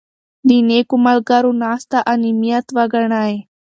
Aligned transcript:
د 0.47 0.49
نېکو 0.67 0.95
ملګرو 1.05 1.51
ناسته 1.63 1.97
غنیمت 2.07 2.65
وګڼئ. 2.75 3.33